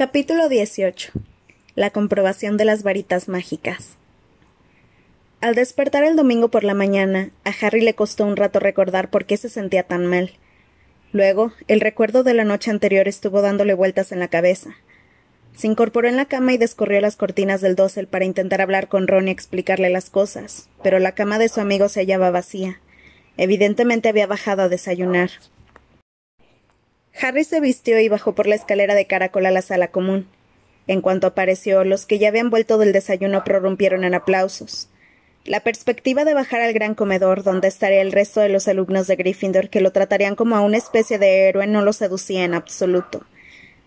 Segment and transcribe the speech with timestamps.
[0.00, 1.12] Capítulo 18.
[1.74, 3.98] La comprobación de las varitas mágicas.
[5.42, 9.26] Al despertar el domingo por la mañana, a Harry le costó un rato recordar por
[9.26, 10.32] qué se sentía tan mal.
[11.12, 14.70] Luego, el recuerdo de la noche anterior estuvo dándole vueltas en la cabeza.
[15.54, 19.06] Se incorporó en la cama y descorrió las cortinas del dosel para intentar hablar con
[19.06, 22.80] Ron y explicarle las cosas, pero la cama de su amigo se hallaba vacía.
[23.36, 25.28] Evidentemente había bajado a desayunar.
[27.20, 30.28] Harry se vistió y bajó por la escalera de caracol a la sala común.
[30.86, 34.88] En cuanto apareció, los que ya habían vuelto del desayuno prorrumpieron en aplausos.
[35.44, 39.16] La perspectiva de bajar al gran comedor, donde estaría el resto de los alumnos de
[39.16, 43.24] Gryffindor que lo tratarían como a una especie de héroe, no lo seducía en absoluto.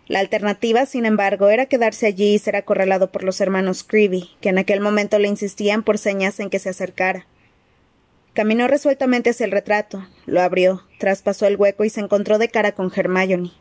[0.07, 4.49] La alternativa, sin embargo, era quedarse allí y ser acorralado por los hermanos Creevy, que
[4.49, 7.27] en aquel momento le insistían por señas en que se acercara.
[8.33, 12.71] Caminó resueltamente hacia el retrato, lo abrió, traspasó el hueco y se encontró de cara
[12.71, 13.51] con Hermione.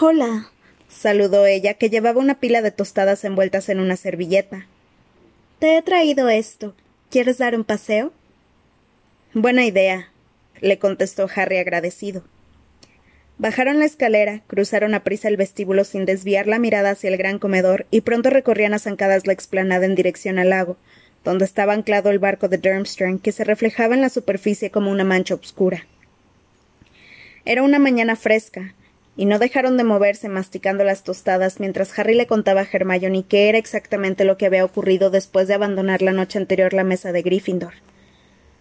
[0.00, 0.50] Hola,
[0.88, 4.66] saludó ella, que llevaba una pila de tostadas envueltas en una servilleta.
[5.58, 6.74] Te he traído esto.
[7.10, 8.12] ¿Quieres dar un paseo?
[9.32, 10.12] Buena idea,
[10.60, 12.24] le contestó Harry agradecido.
[13.38, 17.38] Bajaron la escalera, cruzaron a prisa el vestíbulo sin desviar la mirada hacia el gran
[17.38, 20.76] comedor y pronto recorrían a la explanada en dirección al lago,
[21.26, 25.02] donde estaba anclado el barco de Durmstrang, que se reflejaba en la superficie como una
[25.02, 25.84] mancha oscura.
[27.44, 28.74] Era una mañana fresca,
[29.16, 33.48] y no dejaron de moverse masticando las tostadas mientras Harry le contaba a Hermione qué
[33.48, 37.22] era exactamente lo que había ocurrido después de abandonar la noche anterior la mesa de
[37.22, 37.74] Gryffindor.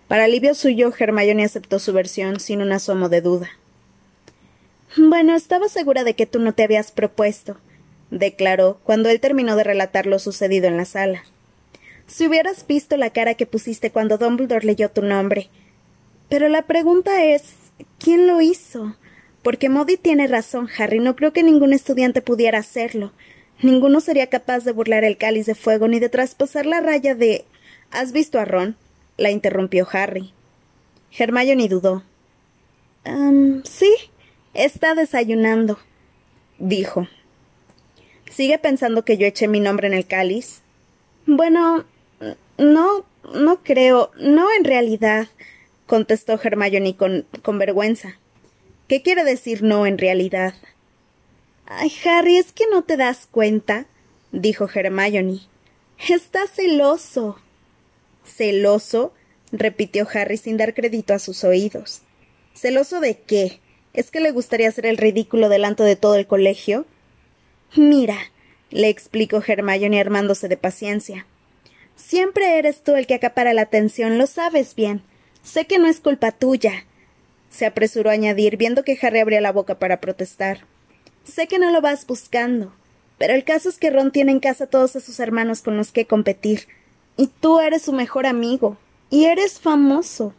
[0.07, 3.49] Para alivio suyo, Hermione aceptó su versión sin un asomo de duda.
[4.97, 7.57] Bueno, estaba segura de que tú no te habías propuesto,
[8.09, 11.25] declaró cuando él terminó de relatar lo sucedido en la sala.
[12.07, 15.49] Si hubieras visto la cara que pusiste cuando Dumbledore leyó tu nombre.
[16.29, 17.53] Pero la pregunta es
[17.99, 18.95] ¿quién lo hizo?
[19.43, 20.99] Porque Modi tiene razón, Harry.
[20.99, 23.11] No creo que ningún estudiante pudiera hacerlo.
[23.61, 27.45] Ninguno sería capaz de burlar el cáliz de fuego ni de traspasar la raya de.
[27.91, 28.75] ¿Has visto a Ron?
[29.17, 30.33] la interrumpió Harry.
[31.17, 32.03] Hermione dudó.
[33.63, 33.93] sí,
[34.53, 35.79] está desayunando,
[36.59, 37.07] dijo.
[38.29, 40.61] ¿Sigue pensando que yo eché mi nombre en el cáliz?
[41.25, 41.85] Bueno,
[42.57, 45.27] no, no creo, no en realidad,
[45.85, 48.17] contestó Hermione con, con vergüenza.
[48.87, 50.53] ¿Qué quiere decir no en realidad?
[51.65, 53.87] Ay, Harry, es que no te das cuenta,
[54.31, 55.39] dijo Hermione.
[56.09, 57.39] Está celoso.
[58.25, 59.13] ¿Celoso?
[59.51, 62.01] repitió Harry sin dar crédito a sus oídos.
[62.53, 63.59] ¿Celoso de qué?
[63.93, 66.85] ¿Es que le gustaría hacer el ridículo delante de todo el colegio?
[67.75, 68.17] Mira,
[68.69, 71.25] le explicó Hermione armándose de paciencia.
[71.95, 75.01] Siempre eres tú el que acapara la atención, lo sabes bien.
[75.43, 76.85] Sé que no es culpa tuya.
[77.49, 80.65] Se apresuró a añadir, viendo que Harry abría la boca para protestar.
[81.23, 82.73] Sé que no lo vas buscando,
[83.17, 86.05] pero el caso es que Ron tiene en casa todos esos hermanos con los que
[86.05, 86.67] competir.
[87.17, 88.77] Y tú eres su mejor amigo.
[89.09, 90.33] Y eres famoso.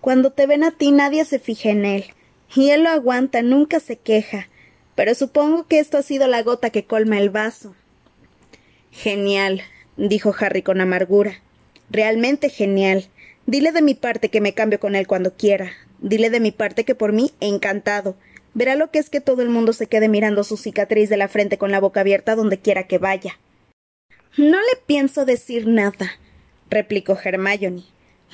[0.00, 2.06] Cuando te ven a ti nadie se fija en él.
[2.54, 4.48] Y él lo aguanta, nunca se queja.
[4.94, 7.74] Pero supongo que esto ha sido la gota que colma el vaso.
[8.90, 9.62] Genial,
[9.96, 11.40] dijo Harry con amargura.
[11.90, 13.08] Realmente genial.
[13.46, 15.72] Dile de mi parte que me cambio con él cuando quiera.
[16.00, 18.16] Dile de mi parte que por mí encantado.
[18.54, 21.28] Verá lo que es que todo el mundo se quede mirando su cicatriz de la
[21.28, 23.38] frente con la boca abierta donde quiera que vaya.
[24.36, 26.12] No le pienso decir nada,
[26.70, 27.84] replicó Hermione.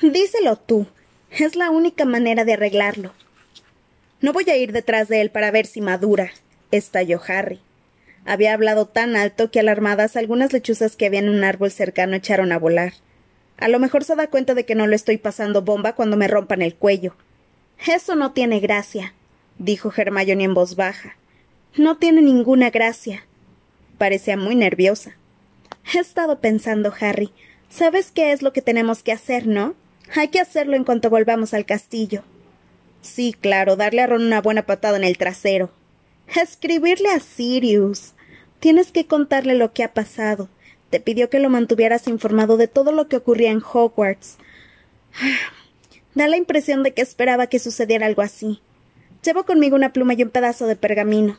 [0.01, 0.87] Díselo tú.
[1.29, 3.13] Es la única manera de arreglarlo.
[4.21, 6.31] No voy a ir detrás de él para ver si madura,
[6.71, 7.61] estalló Harry.
[8.29, 12.51] Había hablado tan alto que alarmadas algunas lechuzas que había en un árbol cercano echaron
[12.51, 12.93] a volar.
[13.57, 16.27] A lo mejor se da cuenta de que no le estoy pasando bomba cuando me
[16.27, 17.15] rompan el cuello.
[17.87, 19.15] Eso no tiene gracia,
[19.57, 21.15] dijo Hermione en voz baja.
[21.75, 23.25] No tiene ninguna gracia.
[23.97, 25.15] Parecía muy nerviosa.
[25.91, 27.31] He estado pensando, Harry.
[27.67, 29.73] ¿Sabes qué es lo que tenemos que hacer, no?
[30.15, 32.21] Hay que hacerlo en cuanto volvamos al castillo.
[33.01, 35.71] Sí, claro, darle a Ron una buena patada en el trasero.
[36.39, 38.13] Escribirle a Sirius.
[38.59, 40.49] Tienes que contarle lo que ha pasado.
[40.89, 44.37] Te pidió que lo mantuvieras informado de todo lo que ocurría en Hogwarts.
[46.15, 48.61] Da la impresión de que esperaba que sucediera algo así.
[49.23, 51.37] Llevo conmigo una pluma y un pedazo de pergamino.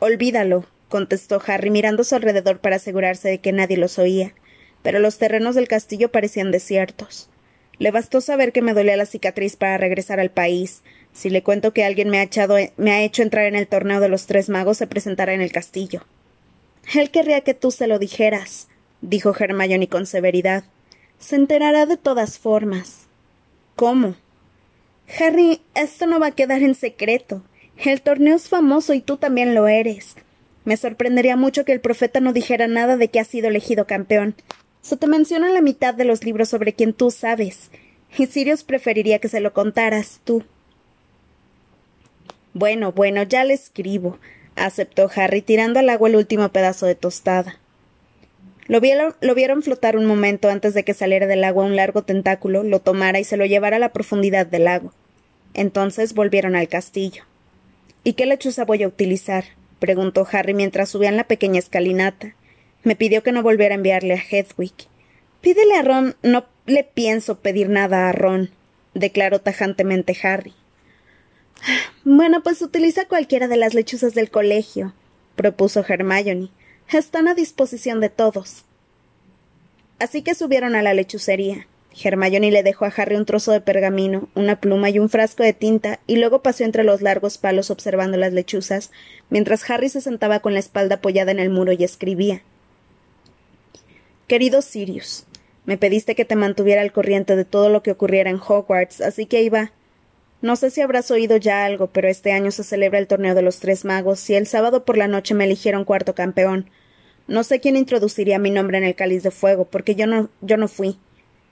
[0.00, 4.34] Olvídalo, contestó Harry mirando a su alrededor para asegurarse de que nadie los oía.
[4.82, 7.30] Pero los terrenos del castillo parecían desiertos.
[7.78, 10.82] Le bastó saber que me dolía la cicatriz para regresar al país.
[11.12, 14.00] Si le cuento que alguien me ha, echado, me ha hecho entrar en el torneo
[14.00, 16.04] de los tres magos, se presentará en el castillo.
[16.94, 18.68] Él querría que tú se lo dijeras,
[19.00, 20.64] dijo Hermione con severidad.
[21.18, 23.06] Se enterará de todas formas.
[23.74, 24.14] ¿Cómo?
[25.18, 27.42] Harry, esto no va a quedar en secreto.
[27.76, 30.16] El torneo es famoso y tú también lo eres.
[30.64, 34.34] Me sorprendería mucho que el profeta no dijera nada de que ha sido elegido campeón.
[34.80, 37.70] Se te menciona en la mitad de los libros sobre quien tú sabes.
[38.16, 40.44] Y Sirius preferiría que se lo contaras tú.
[42.54, 44.18] Bueno, bueno, ya le escribo,
[44.56, 47.60] aceptó Harry, tirando al agua el último pedazo de tostada.
[48.66, 52.02] Lo vieron, lo vieron, flotar un momento antes de que saliera del agua un largo
[52.02, 54.92] tentáculo, lo tomara y se lo llevara a la profundidad del lago.
[55.54, 57.22] Entonces volvieron al castillo.
[58.02, 59.44] ¿Y qué lechuza voy a utilizar?
[59.78, 62.34] preguntó Harry mientras subían la pequeña escalinata.
[62.82, 64.74] Me pidió que no volviera a enviarle a Hedwig.
[65.40, 66.16] Pídele a Ron.
[66.22, 68.50] No le pienso pedir nada a Ron,
[68.94, 70.54] declaró tajantemente Harry.
[72.04, 74.92] Bueno, pues utiliza cualquiera de las lechuzas del colegio,
[75.34, 76.50] propuso Hermione.
[76.92, 78.64] Están a disposición de todos.
[79.98, 81.66] Así que subieron a la lechucería.
[82.04, 85.54] Hermione le dejó a Harry un trozo de pergamino, una pluma y un frasco de
[85.54, 88.90] tinta, y luego pasó entre los largos palos observando las lechuzas,
[89.30, 92.42] mientras Harry se sentaba con la espalda apoyada en el muro y escribía.
[94.26, 95.24] Querido Sirius,
[95.64, 99.26] me pediste que te mantuviera al corriente de todo lo que ocurriera en Hogwarts, así
[99.26, 99.72] que iba.
[100.42, 103.42] No sé si habrás oído ya algo, pero este año se celebra el torneo de
[103.42, 106.70] los tres magos, y el sábado por la noche me eligieron cuarto campeón.
[107.26, 110.58] No sé quién introduciría mi nombre en el cáliz de fuego, porque yo no, yo
[110.58, 110.98] no fui.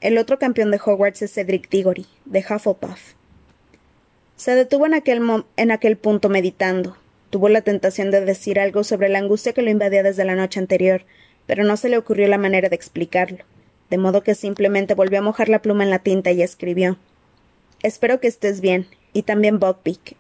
[0.01, 3.15] El otro campeón de Hogwarts es Cedric Diggory, de Hufflepuff.
[4.37, 5.23] Se detuvo en aquel,
[5.57, 6.97] en aquel punto meditando.
[7.31, 10.61] Tuvo la tentación de decir algo sobre la angustia que lo invadía desde la noche
[10.61, 11.05] anterior,
[11.47, 13.45] pero no se le ocurrió la manera de explicarlo,
[13.89, 16.99] de modo que simplemente volvió a mojar la pluma en la tinta y escribió
[17.85, 20.17] Espero que estés bien, y también Buckbeak.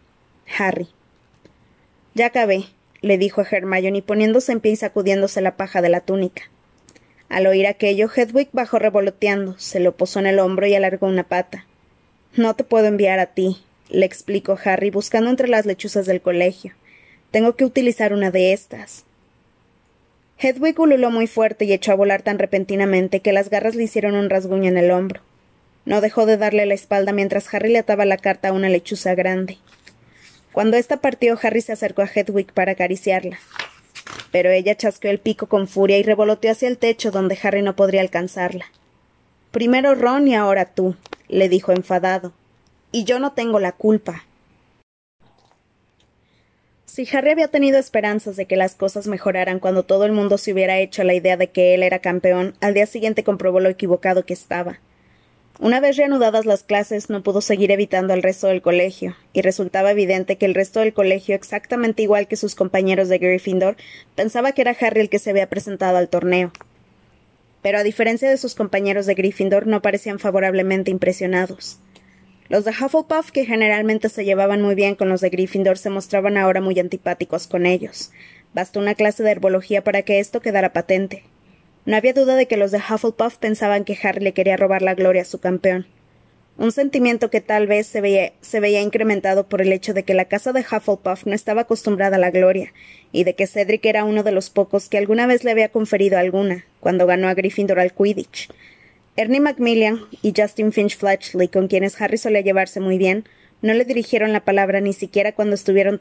[0.58, 0.86] Harry.
[2.12, 2.66] Ya acabé,
[3.00, 6.42] le dijo a Hermione poniéndose en pie y sacudiéndose la paja de la túnica.
[7.30, 11.24] Al oír aquello, Hedwig bajó revoloteando, se lo posó en el hombro y alargó una
[11.24, 11.64] pata.
[12.36, 13.56] No te puedo enviar a ti,
[13.88, 16.74] le explicó Harry, buscando entre las lechuzas del colegio.
[17.30, 19.06] Tengo que utilizar una de estas.
[20.38, 24.16] Hedwig ululó muy fuerte y echó a volar tan repentinamente que las garras le hicieron
[24.16, 25.22] un rasguño en el hombro.
[25.84, 29.14] No dejó de darle la espalda mientras Harry le ataba la carta a una lechuza
[29.14, 29.58] grande.
[30.52, 33.38] Cuando ésta partió, Harry se acercó a Hedwig para acariciarla
[34.34, 37.76] pero ella chasqueó el pico con furia y revoloteó hacia el techo donde Harry no
[37.76, 38.66] podría alcanzarla.
[39.52, 40.96] Primero Ron y ahora tú,
[41.28, 42.32] le dijo enfadado.
[42.90, 44.24] Y yo no tengo la culpa.
[46.84, 50.52] Si Harry había tenido esperanzas de que las cosas mejoraran cuando todo el mundo se
[50.52, 54.26] hubiera hecho la idea de que él era campeón, al día siguiente comprobó lo equivocado
[54.26, 54.80] que estaba.
[55.60, 59.92] Una vez reanudadas las clases, no pudo seguir evitando al resto del colegio, y resultaba
[59.92, 63.76] evidente que el resto del colegio, exactamente igual que sus compañeros de Gryffindor,
[64.16, 66.50] pensaba que era Harry el que se había presentado al torneo.
[67.62, 71.78] Pero a diferencia de sus compañeros de Gryffindor, no parecían favorablemente impresionados.
[72.48, 76.36] Los de Hufflepuff, que generalmente se llevaban muy bien con los de Gryffindor, se mostraban
[76.36, 78.10] ahora muy antipáticos con ellos.
[78.54, 81.22] Bastó una clase de herbología para que esto quedara patente.
[81.86, 84.94] No había duda de que los de Hufflepuff pensaban que Harry le quería robar la
[84.94, 85.86] gloria a su campeón.
[86.56, 90.52] Un sentimiento que tal vez se veía, incrementado por el hecho de que la casa
[90.52, 92.72] de Hufflepuff no estaba acostumbrada a la gloria,
[93.10, 96.16] y de que Cedric era uno de los pocos que alguna vez le había conferido
[96.16, 98.48] alguna, cuando ganó a Gryffindor al Quidditch.
[99.16, 103.24] Ernie Macmillan y Justin Finch Fletchley, con quienes Harry solía llevarse muy bien,
[103.60, 105.98] no le dirigieron la palabra ni siquiera cuando estuvieron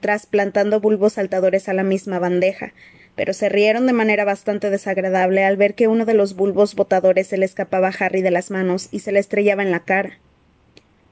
[0.00, 2.74] trasplantando bulbos saltadores a la misma bandeja,
[3.16, 7.26] pero se rieron de manera bastante desagradable al ver que uno de los bulbos botadores
[7.26, 10.18] se le escapaba a Harry de las manos y se le estrellaba en la cara.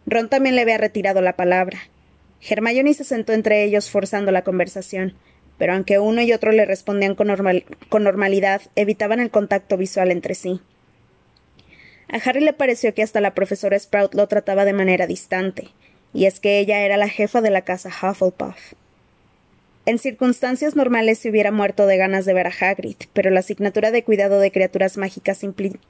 [0.06, 1.78] Ron también le había retirado la palabra.
[2.46, 5.14] Hermione se sentó entre ellos forzando la conversación,
[5.56, 7.28] pero aunque uno y otro le respondían con,
[7.88, 10.60] con normalidad, evitaban el contacto visual entre sí.
[12.08, 15.68] A Harry le pareció que hasta la profesora Sprout lo trataba de manera distante,
[16.12, 18.74] y es que ella era la jefa de la casa Hufflepuff.
[19.86, 23.90] En circunstancias normales se hubiera muerto de ganas de ver a Hagrid, pero la asignatura
[23.90, 25.42] de cuidado de criaturas mágicas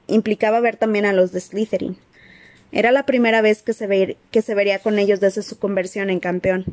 [0.07, 1.97] implicaba ver también a los de Slytherin.
[2.73, 3.87] Era la primera vez que se,
[4.53, 6.65] vería con ellos desde su conversión en campeón.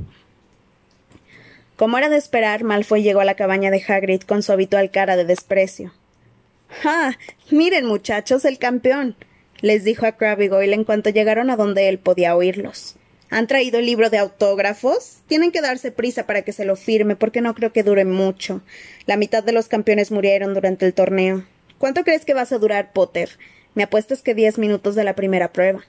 [1.76, 5.16] Como era de esperar, Malfoy llegó a la cabaña de Hagrid con su habitual cara
[5.16, 5.92] de desprecio.
[6.84, 7.12] ¡Ah!
[7.50, 9.14] Miren, muchachos, el campeón.
[9.60, 12.96] les dijo a Crabbe Goyle en cuanto llegaron a donde él podía oírlos.
[13.32, 15.22] ¿Han traído el libro de autógrafos?
[15.26, 18.60] Tienen que darse prisa para que se lo firme, porque no creo que dure mucho.
[19.06, 21.42] La mitad de los campeones murieron durante el torneo.
[21.78, 23.30] ¿Cuánto crees que vas a durar, Potter?
[23.74, 25.80] Me apuestas que diez minutos de la primera prueba.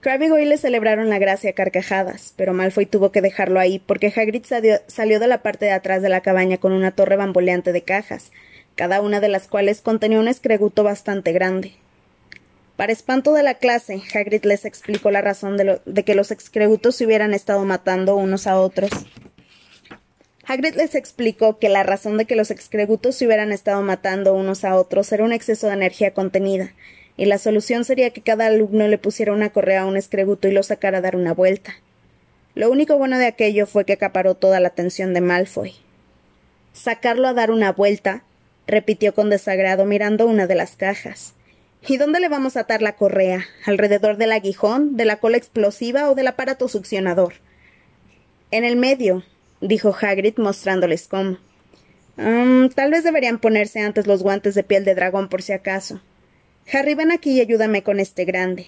[0.00, 4.10] Crabbe y Goyle celebraron la gracia a carcajadas, pero Malfoy tuvo que dejarlo ahí porque
[4.16, 4.46] Hagrid
[4.86, 8.32] salió de la parte de atrás de la cabaña con una torre bamboleante de cajas,
[8.76, 11.74] cada una de las cuales contenía un escreguto bastante grande.
[12.78, 17.06] Para espanto de la clase, Hagrid les explicó la razón de, que los excreutos se
[17.06, 18.92] hubieran estado matando unos a otros.
[20.46, 24.64] Hagrid les explicó que la razón de que los excregutos se hubieran estado matando unos
[24.64, 26.72] a otros era un exceso de energía contenida,
[27.16, 30.52] y la solución sería que cada alumno le pusiera una correa a un excreguto y
[30.52, 31.74] lo sacara a dar una vuelta.
[32.54, 35.74] Lo único bueno de aquello fue que acaparó toda la atención de Malfoy.
[36.74, 38.22] Sacarlo a dar una vuelta,
[38.68, 41.34] repitió con desagrado mirando una de las cajas.
[41.86, 43.46] ¿Y dónde le vamos a atar la correa?
[43.64, 47.34] ¿Alrededor del aguijón, de la cola explosiva o del aparato succionador?
[48.50, 49.22] En el medio,
[49.60, 51.38] dijo Hagrid mostrándoles cómo.
[52.16, 56.00] Mm, tal vez deberían ponerse antes los guantes de piel de dragón por si acaso.
[56.70, 58.66] Harry, ven aquí y ayúdame con este grande.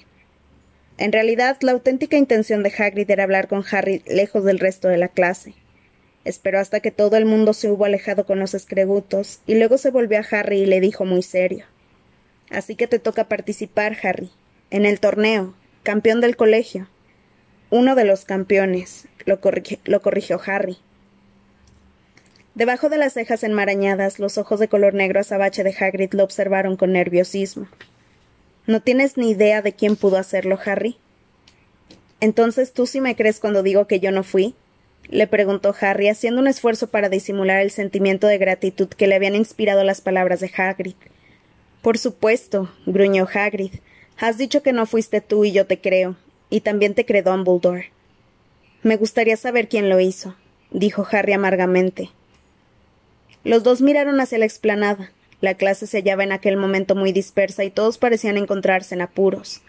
[0.97, 4.99] En realidad, la auténtica intención de Hagrid era hablar con Harry lejos del resto de
[4.99, 5.55] la clase.
[6.25, 9.91] Esperó hasta que todo el mundo se hubo alejado con los escrebutos, y luego se
[9.91, 11.67] volvió a Harry y le dijo muy serio
[12.51, 14.31] Así que te toca participar, Harry,
[14.71, 16.89] en el torneo, campeón del colegio.
[17.71, 20.79] Uno de los campeones, lo, corrigió Harry.
[22.55, 26.77] Debajo de las cejas enmarañadas, los ojos de color negro azabache de Hagrid lo observaron
[26.77, 27.69] con nerviosismo.
[28.67, 30.99] ¿No tienes ni idea de quién pudo hacerlo, Harry?
[32.21, 34.55] Entonces tú sí me crees cuando digo que yo no fui?
[35.09, 39.35] le preguntó Harry, haciendo un esfuerzo para disimular el sentimiento de gratitud que le habían
[39.35, 40.95] inspirado las palabras de Hagrid.
[41.83, 43.75] Por supuesto, gruñó Hagrid.
[44.19, 46.17] Has dicho que no fuiste tú y yo te creo,
[46.51, 47.91] y también te cree Dumbledore.
[48.83, 50.35] Me gustaría saber quién lo hizo,
[50.71, 52.11] dijo Harry amargamente.
[53.45, 55.13] Los dos miraron hacia la explanada.
[55.41, 59.63] La clase se hallaba en aquel momento muy dispersa y todos parecían encontrarse en apuros.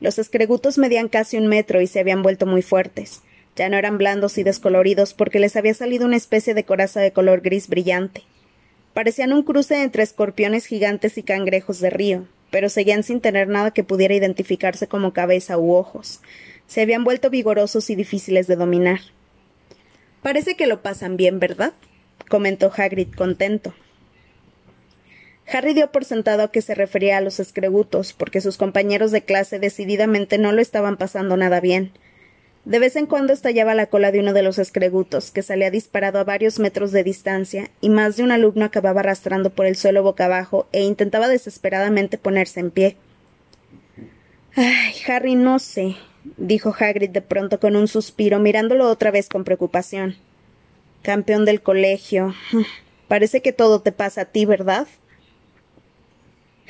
[0.00, 3.22] Los escregutos medían casi un metro y se habían vuelto muy fuertes.
[3.56, 7.12] Ya no eran blandos y descoloridos porque les había salido una especie de coraza de
[7.12, 8.24] color gris brillante.
[8.94, 13.72] Parecían un cruce entre escorpiones gigantes y cangrejos de río, pero seguían sin tener nada
[13.72, 16.20] que pudiera identificarse como cabeza u ojos.
[16.68, 19.00] Se habían vuelto vigorosos y difíciles de dominar.
[20.22, 21.74] Parece que lo pasan bien, ¿verdad?
[22.28, 23.74] comentó Hagrid contento.
[25.52, 29.58] Harry dio por sentado que se refería a los escrebutos, porque sus compañeros de clase
[29.58, 31.92] decididamente no lo estaban pasando nada bien.
[32.64, 36.18] De vez en cuando estallaba la cola de uno de los escregutos, que salía disparado
[36.18, 40.02] a varios metros de distancia, y más de un alumno acababa arrastrando por el suelo
[40.02, 42.96] boca abajo e intentaba desesperadamente ponerse en pie.
[44.56, 45.96] Ay, Harry, no sé,
[46.38, 50.16] dijo Hagrid de pronto con un suspiro, mirándolo otra vez con preocupación.
[51.02, 52.34] Campeón del colegio.
[53.08, 54.86] Parece que todo te pasa a ti, ¿verdad?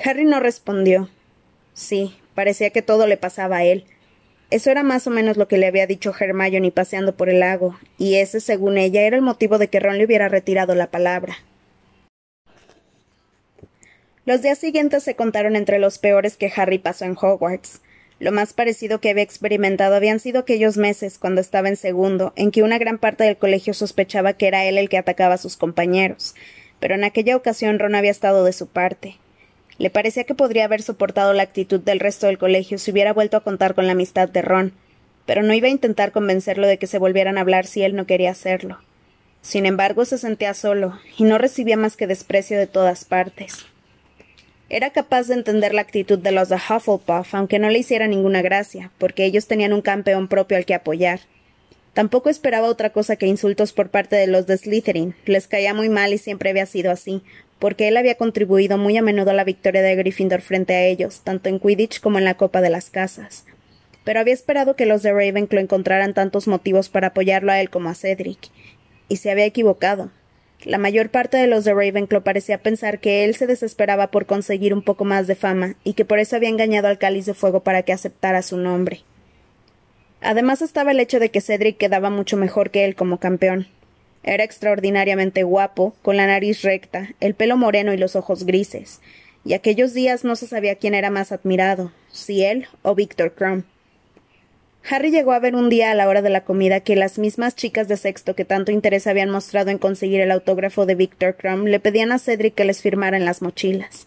[0.04, 1.08] Harry no respondió.
[1.72, 3.84] Sí, parecía que todo le pasaba a él.
[4.54, 7.76] Eso era más o menos lo que le había dicho Hermione paseando por el lago,
[7.98, 11.38] y ese, según ella, era el motivo de que Ron le hubiera retirado la palabra.
[14.24, 17.80] Los días siguientes se contaron entre los peores que Harry pasó en Hogwarts.
[18.20, 22.52] Lo más parecido que había experimentado habían sido aquellos meses, cuando estaba en segundo, en
[22.52, 25.56] que una gran parte del colegio sospechaba que era él el que atacaba a sus
[25.56, 26.36] compañeros.
[26.78, 29.16] Pero en aquella ocasión Ron había estado de su parte.
[29.78, 33.36] Le parecía que podría haber soportado la actitud del resto del colegio si hubiera vuelto
[33.36, 34.72] a contar con la amistad de Ron,
[35.26, 38.06] pero no iba a intentar convencerlo de que se volvieran a hablar si él no
[38.06, 38.78] quería hacerlo.
[39.42, 43.66] Sin embargo, se sentía solo, y no recibía más que desprecio de todas partes.
[44.70, 48.42] Era capaz de entender la actitud de los de Hufflepuff, aunque no le hiciera ninguna
[48.42, 51.20] gracia, porque ellos tenían un campeón propio al que apoyar.
[51.92, 55.14] Tampoco esperaba otra cosa que insultos por parte de los de Slytherin.
[55.26, 57.22] Les caía muy mal y siempre había sido así,
[57.64, 61.22] porque él había contribuido muy a menudo a la victoria de Gryffindor frente a ellos,
[61.24, 63.46] tanto en Quidditch como en la Copa de las Casas.
[64.04, 67.88] Pero había esperado que los de Ravenclaw encontraran tantos motivos para apoyarlo a él como
[67.88, 68.50] a Cedric,
[69.08, 70.10] y se había equivocado.
[70.62, 74.74] La mayor parte de los de Ravenclaw parecía pensar que él se desesperaba por conseguir
[74.74, 77.60] un poco más de fama y que por eso había engañado al cáliz de fuego
[77.60, 79.04] para que aceptara su nombre.
[80.20, 83.68] Además estaba el hecho de que Cedric quedaba mucho mejor que él como campeón.
[84.24, 89.00] Era extraordinariamente guapo, con la nariz recta, el pelo moreno y los ojos grises,
[89.44, 93.64] y aquellos días no se sabía quién era más admirado, si él o Víctor Crumb.
[94.88, 97.54] Harry llegó a ver un día a la hora de la comida que las mismas
[97.54, 101.66] chicas de sexto que tanto interés habían mostrado en conseguir el autógrafo de Víctor Crumb
[101.66, 104.06] le pedían a Cedric que les firmara en las mochilas.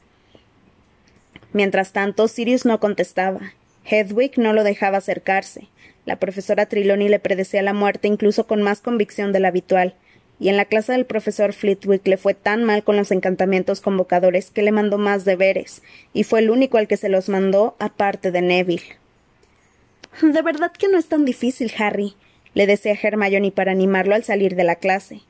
[1.53, 3.53] Mientras tanto, Sirius no contestaba.
[3.85, 5.67] Hedwig no lo dejaba acercarse.
[6.05, 9.95] La profesora Triloni le predecía la muerte incluso con más convicción de la habitual,
[10.39, 14.51] y en la clase del profesor Flitwick le fue tan mal con los encantamientos convocadores
[14.51, 15.81] que le mandó más deberes,
[16.13, 18.97] y fue el único al que se los mandó aparte de Neville.
[20.21, 22.15] De verdad que no es tan difícil, Harry,
[22.53, 25.21] le decía Hermione para animarlo al salir de la clase.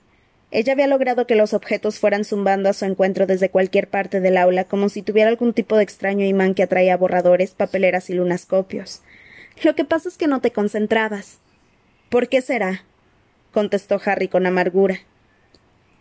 [0.49, 4.37] Ella había logrado que los objetos fueran zumbando a su encuentro desde cualquier parte del
[4.37, 9.01] aula, como si tuviera algún tipo de extraño imán que atraía borradores, papeleras y lunascopios.
[9.63, 11.39] Lo que pasa es que no te concentrabas.
[12.09, 12.85] ¿Por qué será?
[13.57, 14.99] Contestó Harry con amargura.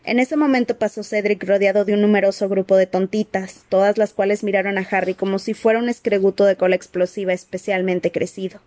[0.04, 4.44] En ese momento pasó Cedric rodeado de un numeroso grupo de tontitas, todas las cuales
[4.44, 8.60] miraron a Harry como si fuera un escreguto de cola explosiva especialmente crecido.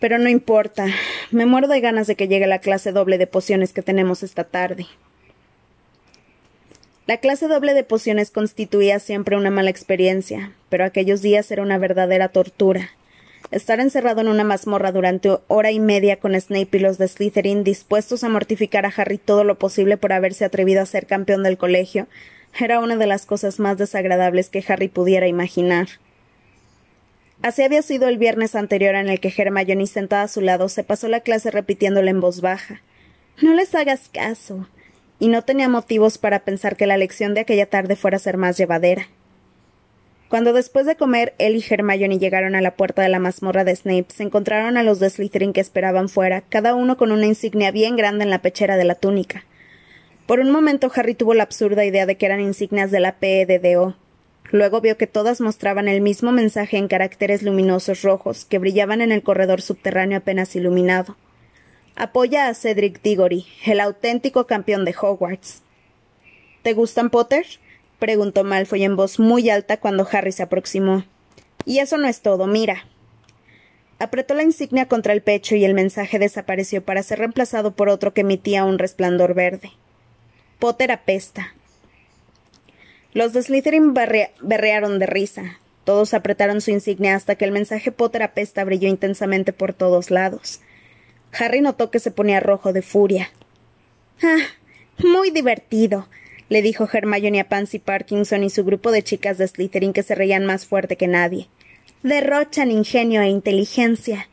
[0.00, 0.86] Pero no importa,
[1.32, 4.44] me muero de ganas de que llegue la clase doble de pociones que tenemos esta
[4.44, 4.86] tarde.
[7.06, 11.76] La clase doble de pociones constituía siempre una mala experiencia, pero aquellos días era una
[11.76, 12.88] verdadera tortura.
[13.50, 17.64] Estar encerrado en una mazmorra durante hora y media con Snape y los de Slytherin
[17.64, 21.58] dispuestos a mortificar a Harry todo lo posible por haberse atrevido a ser campeón del
[21.58, 22.06] colegio
[22.58, 25.88] era una de las cosas más desagradables que Harry pudiera imaginar.
[27.42, 30.84] Así había sido el viernes anterior en el que Hermione sentada a su lado se
[30.84, 32.82] pasó la clase repitiéndole en voz baja.
[33.40, 34.68] No les hagas caso.
[35.18, 38.36] Y no tenía motivos para pensar que la lección de aquella tarde fuera a ser
[38.36, 39.08] más llevadera.
[40.30, 43.74] Cuando después de comer él y Hermione llegaron a la puerta de la mazmorra de
[43.74, 47.72] Snape, se encontraron a los de Slytherin que esperaban fuera, cada uno con una insignia
[47.72, 49.44] bien grande en la pechera de la túnica.
[50.26, 53.96] Por un momento Harry tuvo la absurda idea de que eran insignias de la PEDDO.
[54.52, 59.10] Luego vio que todas mostraban el mismo mensaje en caracteres luminosos rojos que brillaban en
[59.10, 61.16] el corredor subterráneo apenas iluminado.
[61.96, 65.62] Apoya a Cedric Diggory, el auténtico campeón de Hogwarts.
[66.62, 67.46] ¿Te gustan, Potter?
[68.00, 71.04] Preguntó Malfoy en voz muy alta cuando Harry se aproximó.
[71.64, 72.86] Y eso no es todo, mira.
[74.00, 78.14] Apretó la insignia contra el pecho y el mensaje desapareció para ser reemplazado por otro
[78.14, 79.70] que emitía un resplandor verde.
[80.58, 81.54] Potter apesta.
[83.12, 85.58] Los de Slytherin berrearon de risa.
[85.84, 90.60] Todos apretaron su insignia hasta que el mensaje Potter apesta brilló intensamente por todos lados.
[91.38, 93.30] Harry notó que se ponía rojo de furia.
[94.22, 94.38] Ah,
[94.98, 96.08] muy divertido
[96.50, 100.16] le dijo Hermione a Pansy Parkinson y su grupo de chicas de Slytherin que se
[100.16, 101.48] reían más fuerte que nadie.
[102.02, 104.28] Derrochan ingenio e inteligencia.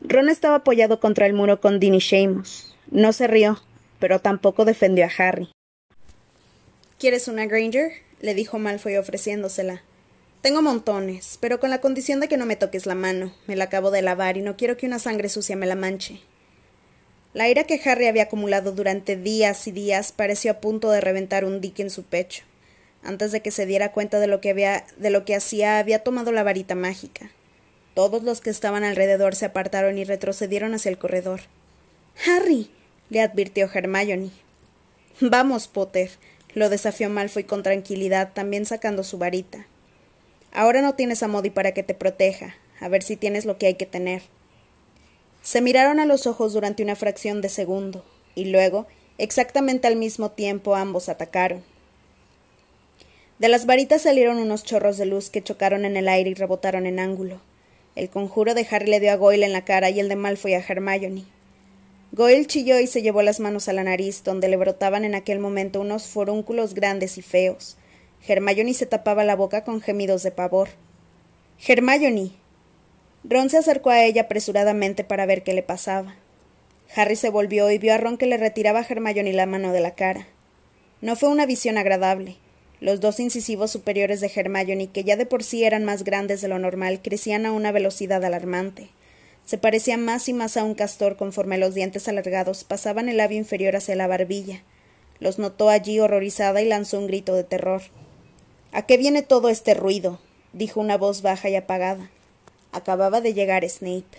[0.00, 2.76] Ron estaba apoyado contra el muro con Dean y Seamus.
[2.92, 3.60] No se rió,
[3.98, 5.50] pero tampoco defendió a Harry.
[6.98, 7.90] ¿Quieres una Granger?
[8.20, 9.82] le dijo Malfoy ofreciéndosela.
[10.42, 13.32] Tengo montones, pero con la condición de que no me toques la mano.
[13.48, 16.20] Me la acabo de lavar y no quiero que una sangre sucia me la manche.
[17.38, 21.44] La ira que Harry había acumulado durante días y días pareció a punto de reventar
[21.44, 22.42] un dique en su pecho.
[23.04, 26.02] Antes de que se diera cuenta de lo que había, de lo que hacía, había
[26.02, 27.30] tomado la varita mágica.
[27.94, 31.42] Todos los que estaban alrededor se apartaron y retrocedieron hacia el corredor.
[32.26, 32.72] Harry,
[33.08, 34.32] le advirtió Hermione.
[35.20, 36.10] Vamos, Potter,
[36.54, 39.64] lo desafió Malfoy con tranquilidad, también sacando su varita.
[40.50, 42.56] Ahora no tienes a Modi para que te proteja.
[42.80, 44.22] A ver si tienes lo que hay que tener.
[45.48, 50.30] Se miraron a los ojos durante una fracción de segundo, y luego, exactamente al mismo
[50.30, 51.64] tiempo, ambos atacaron.
[53.38, 56.84] De las varitas salieron unos chorros de luz que chocaron en el aire y rebotaron
[56.84, 57.40] en ángulo.
[57.96, 60.52] El conjuro de Harry le dio a Goyle en la cara y el de Malfoy
[60.52, 61.24] a Hermione.
[62.12, 65.38] Goyle chilló y se llevó las manos a la nariz, donde le brotaban en aquel
[65.38, 67.78] momento unos forúnculos grandes y feos.
[68.26, 70.68] Hermione se tapaba la boca con gemidos de pavor.
[71.66, 72.32] Hermione,
[73.28, 76.16] Ron se acercó a ella apresuradamente para ver qué le pasaba.
[76.96, 79.80] Harry se volvió y vio a Ron que le retiraba a Hermione la mano de
[79.80, 80.26] la cara.
[81.02, 82.36] No fue una visión agradable.
[82.80, 86.48] Los dos incisivos superiores de Hermione, que ya de por sí eran más grandes de
[86.48, 88.88] lo normal, crecían a una velocidad alarmante.
[89.44, 93.36] Se parecía más y más a un castor conforme los dientes alargados pasaban el labio
[93.36, 94.62] inferior hacia la barbilla.
[95.20, 97.82] Los notó allí horrorizada y lanzó un grito de terror.
[98.72, 100.18] ¿A qué viene todo este ruido?
[100.54, 102.10] dijo una voz baja y apagada.
[102.72, 104.18] Acababa de llegar Snape.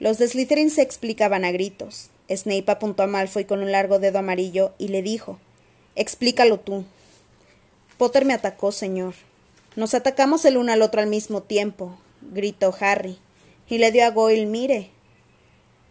[0.00, 2.10] Los de Slytherin se explicaban a gritos.
[2.28, 5.38] Snape apuntó a Malfoy con un largo dedo amarillo y le dijo
[5.94, 6.84] Explícalo tú.
[7.98, 9.14] Potter me atacó, señor.
[9.76, 11.96] Nos atacamos el uno al otro al mismo tiempo,
[12.32, 13.18] gritó Harry,
[13.68, 14.90] y le dio a Goyle mire.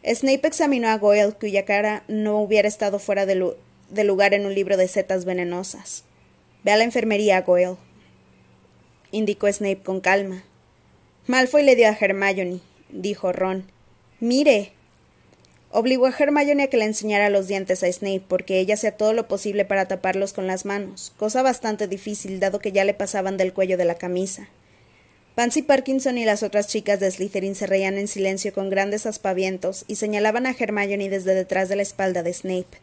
[0.06, 3.56] Snape examinó a Goyle, cuya cara no hubiera estado fuera de,
[3.90, 6.04] de lugar en un libro de setas venenosas.
[6.64, 7.78] Ve a la enfermería, Goyle,
[9.12, 10.44] indicó Snape con calma.
[11.26, 12.60] Malfoy le dio a Hermione,
[12.90, 13.64] dijo Ron.
[14.20, 14.74] Mire.
[15.72, 19.14] Obligó a Hermione a que le enseñara los dientes a Snape, porque ella hacía todo
[19.14, 23.38] lo posible para taparlos con las manos, cosa bastante difícil, dado que ya le pasaban
[23.38, 24.50] del cuello de la camisa.
[25.34, 29.86] Pansy Parkinson y las otras chicas de Slytherin se reían en silencio con grandes aspavientos
[29.88, 32.80] y señalaban a Hermione desde detrás de la espalda de Snape.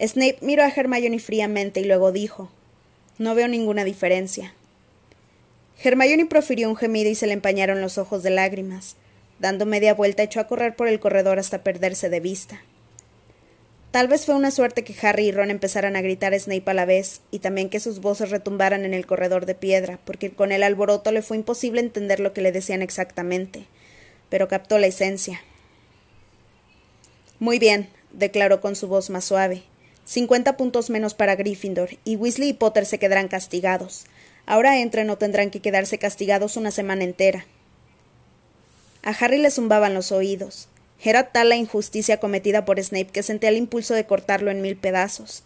[0.00, 2.50] Snape miró a Hermione fríamente y luego dijo:
[3.18, 4.54] No veo ninguna diferencia.
[5.82, 8.96] Hermione profirió un gemido y se le empañaron los ojos de lágrimas.
[9.38, 12.62] Dando media vuelta echó a correr por el corredor hasta perderse de vista.
[13.90, 16.84] Tal vez fue una suerte que Harry y Ron empezaran a gritar Snape a la
[16.84, 20.64] vez, y también que sus voces retumbaran en el corredor de piedra, porque con el
[20.64, 23.66] alboroto le fue imposible entender lo que le decían exactamente.
[24.30, 25.42] Pero captó la esencia.
[27.38, 29.62] Muy bien, declaró con su voz más suave.
[30.04, 34.06] Cincuenta puntos menos para Gryffindor, y Weasley y Potter se quedarán castigados.
[34.46, 37.46] Ahora entren o tendrán que quedarse castigados una semana entera.
[39.02, 40.68] A Harry le zumbaban los oídos.
[41.02, 44.76] Era tal la injusticia cometida por Snape que sentía el impulso de cortarlo en mil
[44.76, 45.44] pedazos.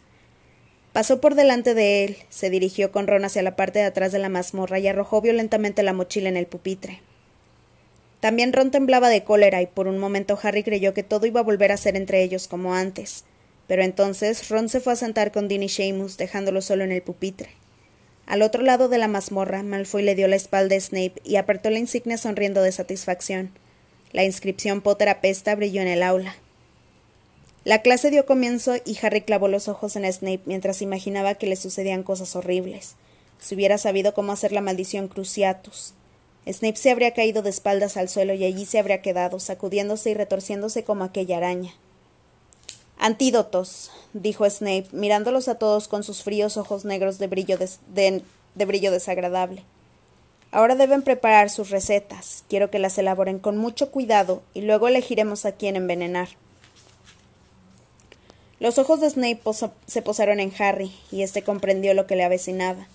[0.92, 4.18] Pasó por delante de él, se dirigió con Ron hacia la parte de atrás de
[4.18, 7.00] la mazmorra y arrojó violentamente la mochila en el pupitre.
[8.20, 11.44] También Ron temblaba de cólera y por un momento Harry creyó que todo iba a
[11.44, 13.24] volver a ser entre ellos como antes.
[13.68, 17.02] Pero entonces Ron se fue a sentar con Dean y Seamus, dejándolo solo en el
[17.02, 17.50] pupitre.
[18.28, 21.70] Al otro lado de la mazmorra, Malfoy le dio la espalda a Snape y apretó
[21.70, 23.52] la insignia sonriendo de satisfacción.
[24.12, 26.36] La inscripción Potter apesta brilló en el aula.
[27.64, 31.56] La clase dio comienzo y Harry clavó los ojos en Snape mientras imaginaba que le
[31.56, 32.96] sucedían cosas horribles.
[33.38, 35.94] Si hubiera sabido cómo hacer la maldición Cruciatus.
[36.46, 40.14] Snape se habría caído de espaldas al suelo y allí se habría quedado, sacudiéndose y
[40.14, 41.72] retorciéndose como aquella araña.
[42.98, 48.22] Antídotos, dijo Snape, mirándolos a todos con sus fríos ojos negros de brillo, de
[48.66, 49.62] brillo desagradable.
[50.50, 52.44] Ahora deben preparar sus recetas.
[52.48, 56.28] Quiero que las elaboren con mucho cuidado y luego elegiremos a quién envenenar.
[58.58, 59.40] Los ojos de Snape
[59.87, 62.88] se posaron en Harry, y éste comprendió lo que le avecinaba.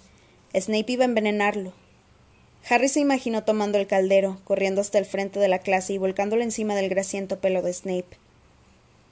[0.54, 1.72] Snape iba a envenenarlo.
[2.70, 6.44] Harry se imaginó tomando el caldero, corriendo hasta el frente de la clase y volcándolo
[6.44, 8.23] encima del grasiento pelo de Snape.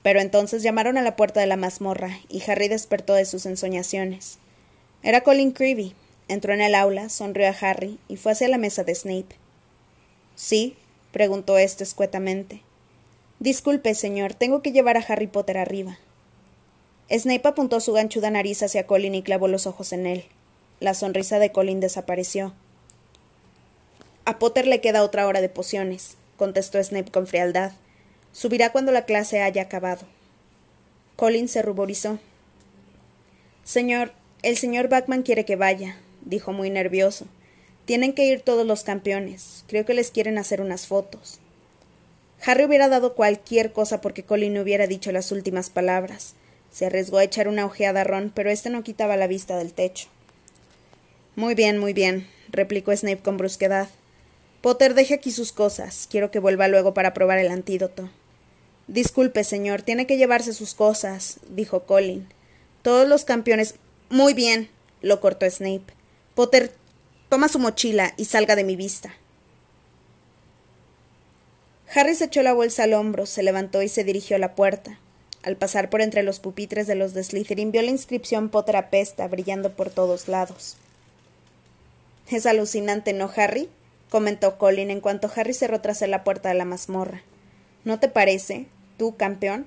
[0.04, 4.40] Pero entonces llamaron a la puerta de la mazmorra, y Harry despertó de sus ensoñaciones.
[5.04, 5.96] Era Colin Creevy.
[6.28, 9.36] Entró en el aula, sonrió a Harry y fue hacia la mesa de Snape.
[10.36, 10.78] ¿Sí?
[11.12, 12.62] preguntó éste escuetamente.
[13.40, 15.98] Disculpe, señor, tengo que llevar a Harry Potter arriba.
[17.12, 20.26] Snape apuntó su ganchuda nariz hacia Colin y clavó los ojos en él.
[20.80, 22.54] La sonrisa de Colin desapareció.
[24.24, 27.74] A Potter le queda otra hora de pociones, contestó Snape con frialdad.
[28.34, 30.06] Subirá cuando la clase haya acabado.
[31.16, 32.20] Colin se ruborizó.
[33.64, 37.28] Señor, el señor Backman quiere que vaya, dijo muy nervioso.
[37.86, 39.66] Tienen que ir todos los campeones.
[39.68, 41.40] Creo que les quieren hacer unas fotos.
[42.44, 46.34] Harry hubiera dado cualquier cosa porque Colin no hubiera dicho las últimas palabras.
[46.72, 49.74] Se arriesgó a echar una ojeada a Ron, pero éste no quitaba la vista del
[49.74, 50.08] techo.
[51.36, 53.90] Muy bien, muy bien, replicó Snape con brusquedad.
[54.62, 56.08] Potter, deje aquí sus cosas.
[56.10, 58.10] Quiero que vuelva luego para probar el antídoto.
[58.88, 62.28] Disculpe, señor, tiene que llevarse sus cosas, dijo Colin.
[62.82, 63.76] Todos los campeones.
[64.10, 64.70] Muy bien,
[65.02, 65.94] lo cortó Snape.
[66.36, 66.74] Potter,
[67.30, 69.14] toma su mochila y salga de mi vista.
[71.94, 75.00] Harry se echó la bolsa al hombro, se levantó y se dirigió a la puerta.
[75.44, 79.28] Al pasar por entre los pupitres de los de Slytherin vio la inscripción Potter apesta
[79.28, 80.78] brillando por todos lados.
[82.30, 83.70] Es alucinante, ¿no, Harry?
[84.10, 87.24] comentó Colin en cuanto Harry cerró tras la puerta de la mazmorra.
[87.84, 88.68] ¿No te parece?
[88.98, 89.66] ¿Tú, campeón?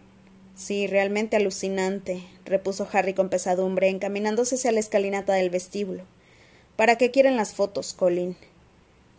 [0.55, 6.05] Sí, realmente alucinante, repuso Harry con pesadumbre, encaminándose hacia la escalinata del vestíbulo.
[6.77, 8.37] ¿Para qué quieren las fotos, Colin?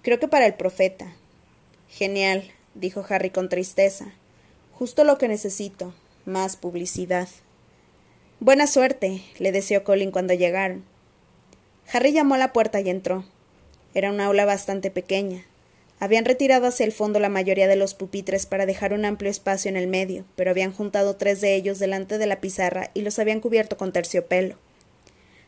[0.01, 1.13] Creo que para el profeta.
[1.89, 4.13] Genial, dijo Harry con tristeza.
[4.71, 5.93] Justo lo que necesito
[6.25, 7.27] más publicidad.
[8.39, 10.85] Buena suerte, le deseó Colin cuando llegaron.
[11.91, 13.25] Harry llamó a la puerta y entró.
[13.93, 15.45] Era una aula bastante pequeña.
[15.99, 19.69] Habían retirado hacia el fondo la mayoría de los pupitres para dejar un amplio espacio
[19.69, 23.17] en el medio, pero habían juntado tres de ellos delante de la pizarra y los
[23.17, 24.57] habían cubierto con terciopelo.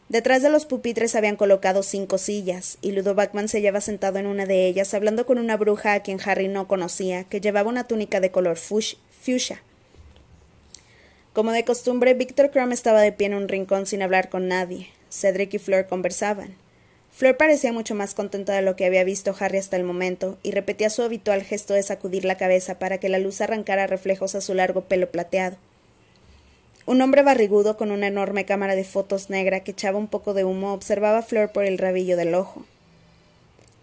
[0.10, 4.26] Detrás de los pupitres habían colocado cinco sillas, y Ludo Backman se hallaba sentado en
[4.26, 7.88] una de ellas, hablando con una bruja a quien Harry no conocía, que llevaba una
[7.88, 9.62] túnica de color fuchsia.
[11.34, 14.88] Como de costumbre, Victor Crumb estaba de pie en un rincón sin hablar con nadie.
[15.10, 16.56] Cedric y Fleur conversaban.
[17.18, 20.52] Fleur parecía mucho más contenta de lo que había visto Harry hasta el momento, y
[20.52, 24.42] repetía su habitual gesto de sacudir la cabeza para que la luz arrancara reflejos a
[24.42, 25.58] su largo pelo plateado.
[26.86, 30.44] Un hombre barrigudo con una enorme cámara de fotos negra que echaba un poco de
[30.44, 32.68] humo observaba a Fleur por el rabillo del ojo.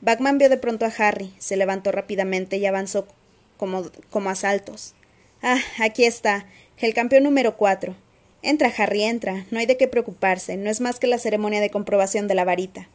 [0.00, 3.08] Bagman vio de pronto a Harry, se levantó rápidamente y avanzó
[3.56, 4.94] como, como a saltos.
[5.42, 6.46] Ah, aquí está.
[6.78, 7.96] El campeón número cuatro.
[8.42, 9.44] Entra, Harry, entra.
[9.50, 10.56] No hay de qué preocuparse.
[10.56, 12.88] No es más que la ceremonia de comprobación de la varita.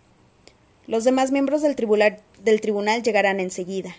[0.90, 3.96] Los demás miembros del tribunal, del tribunal llegarán enseguida.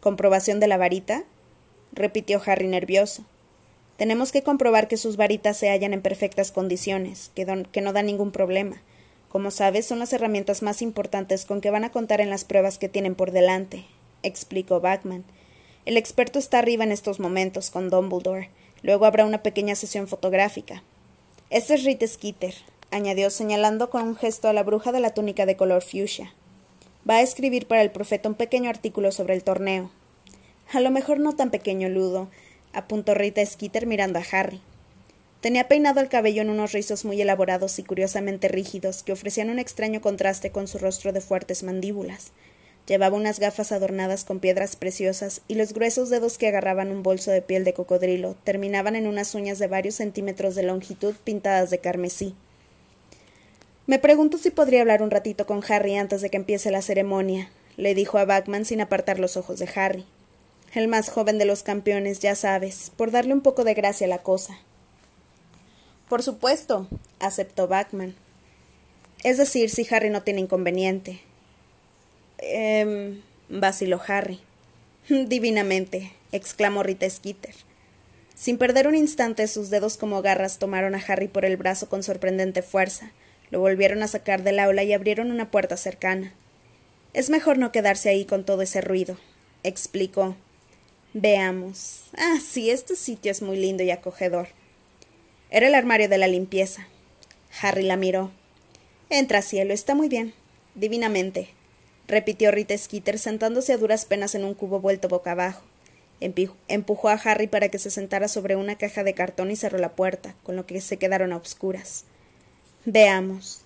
[0.00, 1.24] ¿Comprobación de la varita?
[1.92, 3.26] repitió Harry nervioso.
[3.98, 8.06] Tenemos que comprobar que sus varitas se hallan en perfectas condiciones, que, que no dan
[8.06, 8.80] ningún problema.
[9.28, 12.78] Como sabes, son las herramientas más importantes con que van a contar en las pruebas
[12.78, 13.84] que tienen por delante,
[14.22, 15.24] explicó Bachman.
[15.84, 18.48] El experto está arriba en estos momentos con Dumbledore
[18.82, 20.82] Luego habrá una pequeña sesión fotográfica.
[21.50, 22.54] Este es Rita Skeeter,
[22.92, 26.32] añadió señalando con un gesto a la bruja de la túnica de color fuchsia.
[27.08, 29.90] Va a escribir para el profeta un pequeño artículo sobre el torneo.
[30.72, 32.28] A lo mejor no tan pequeño, Ludo.
[32.72, 34.60] apuntó Rita Skeeter mirando a Harry.
[35.40, 39.58] Tenía peinado el cabello en unos rizos muy elaborados y curiosamente rígidos que ofrecían un
[39.58, 42.30] extraño contraste con su rostro de fuertes mandíbulas.
[42.86, 47.30] Llevaba unas gafas adornadas con piedras preciosas y los gruesos dedos que agarraban un bolso
[47.30, 51.78] de piel de cocodrilo terminaban en unas uñas de varios centímetros de longitud pintadas de
[51.78, 52.34] carmesí.
[53.86, 57.50] Me pregunto si podría hablar un ratito con Harry antes de que empiece la ceremonia,
[57.76, 60.06] le dijo a Bachman sin apartar los ojos de Harry.
[60.72, 64.10] El más joven de los campeones, ya sabes, por darle un poco de gracia a
[64.10, 64.58] la cosa.
[66.08, 66.86] Por supuesto,
[67.18, 68.14] aceptó Bachman.
[69.24, 71.20] Es decir, si Harry no tiene inconveniente.
[72.38, 74.40] Eh, vaciló Harry.
[75.08, 77.54] Divinamente, exclamó Rita Skeeter.
[78.34, 82.02] Sin perder un instante, sus dedos como garras tomaron a Harry por el brazo con
[82.02, 83.12] sorprendente fuerza,
[83.52, 86.32] lo volvieron a sacar del aula y abrieron una puerta cercana.
[87.12, 89.18] Es mejor no quedarse ahí con todo ese ruido,
[89.62, 90.36] explicó.
[91.12, 92.04] Veamos.
[92.16, 94.48] Ah, sí, este sitio es muy lindo y acogedor.
[95.50, 96.88] Era el armario de la limpieza.
[97.60, 98.30] Harry la miró.
[99.10, 100.32] Entra, cielo, está muy bien.
[100.74, 101.50] Divinamente,
[102.08, 105.62] repitió Rita Skeeter sentándose a duras penas en un cubo vuelto boca abajo.
[106.68, 109.94] Empujó a Harry para que se sentara sobre una caja de cartón y cerró la
[109.94, 112.06] puerta, con lo que se quedaron a obscuras.
[112.84, 113.62] Veamos.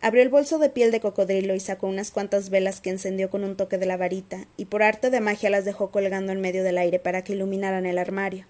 [0.00, 3.44] Abrió el bolso de piel de cocodrilo y sacó unas cuantas velas que encendió con
[3.44, 6.64] un toque de la varita, y por arte de magia las dejó colgando en medio
[6.64, 8.46] del aire para que iluminaran el armario.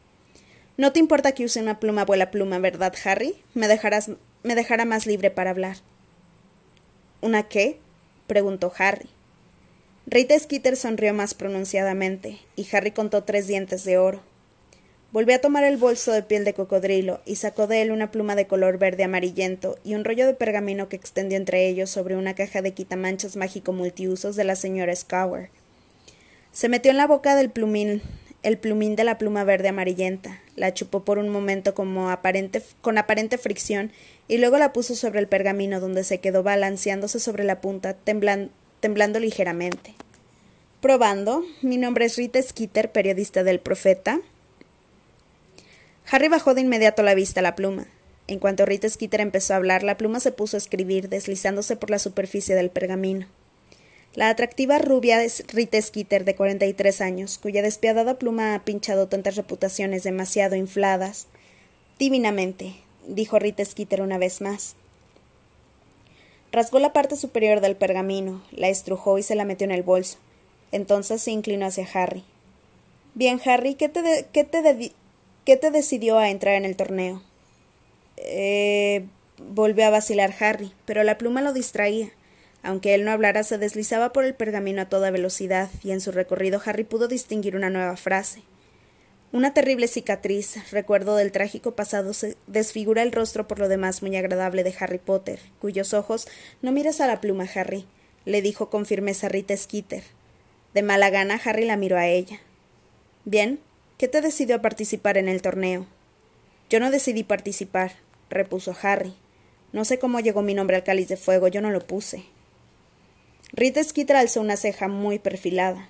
[0.77, 3.35] No te importa que use una pluma vuela pluma, ¿verdad, Harry?
[3.55, 4.11] Me dejarás
[4.45, 5.79] me dejará más libre para hablar.
[7.21, 7.81] ¿Una qué?
[8.27, 9.09] preguntó Harry.
[10.07, 14.23] Rita Skeeter sonrió más pronunciadamente, y Harry contó tres dientes de oro.
[15.11, 18.37] Volvió a tomar el bolso de piel de cocodrilo y sacó de él una pluma
[18.37, 22.35] de color verde amarillento y un rollo de pergamino que extendió entre ellos sobre una
[22.35, 25.49] caja de quitamanchas mágico multiusos de la señora Scower.
[26.53, 28.03] Se metió en la boca del plumín
[28.43, 32.97] el plumín de la pluma verde amarillenta, la chupó por un momento como aparente, con
[32.97, 33.91] aparente fricción
[34.29, 39.21] y luego la puso sobre el pergamino donde se quedó balanceándose sobre la punta, temblando
[39.21, 39.95] ligeramente.
[40.81, 44.21] Probando, mi nombre es Rita Skeeter, periodista del Profeta,
[46.11, 47.87] Harry bajó de inmediato la vista a la pluma.
[48.29, 51.91] En cuanto Rita Skeeter empezó a hablar, la pluma se puso a escribir, deslizándose por
[51.91, 53.27] la superficie del pergamino.
[54.15, 59.09] La atractiva rubia Rita Skeeter, de cuarenta y tres años, cuya despiadada pluma ha pinchado
[59.09, 61.27] tantas reputaciones demasiado infladas.
[61.99, 62.75] Divinamente,
[63.07, 64.77] dijo Rita Skeeter una vez más.
[66.53, 70.19] Rasgó la parte superior del pergamino, la estrujó y se la metió en el bolso.
[70.73, 72.25] Entonces se inclinó hacia Harry.
[73.15, 74.93] Bien, Harry, ¿qué te, qué te,
[75.49, 77.23] ¿Qué te decidió a entrar en el torneo?
[78.19, 79.07] Eh,
[79.39, 82.11] volvió a vacilar Harry, pero la pluma lo distraía.
[82.63, 86.13] Aunque él no hablara, se deslizaba por el pergamino a toda velocidad, y en su
[86.13, 88.43] recorrido Harry pudo distinguir una nueva frase.
[89.33, 92.13] Una terrible cicatriz, recuerdo del trágico pasado,
[92.47, 96.29] desfigura el rostro por lo demás muy agradable de Harry Potter, cuyos ojos
[96.61, 97.87] No mires a la pluma, Harry,
[98.27, 100.03] le dijo con firmeza Rita Skeeter.
[100.75, 102.39] De mala gana, Harry la miró a ella.
[103.25, 103.61] Bien,
[103.99, 105.85] ¿Qué te decidió a participar en el torneo?
[106.71, 107.97] Yo no decidí participar,
[108.31, 109.13] repuso Harry.
[109.73, 112.25] No sé cómo llegó mi nombre al cáliz de fuego, yo no lo puse.
[113.53, 115.89] Rita Skeeter alzó una ceja muy perfilada.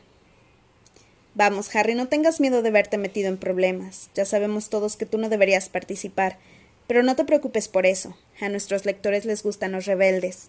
[1.35, 4.09] Vamos, Harry, no tengas miedo de verte metido en problemas.
[4.15, 6.39] Ya sabemos todos que tú no deberías participar.
[6.87, 8.17] Pero no te preocupes por eso.
[8.41, 10.49] A nuestros lectores les gustan los rebeldes.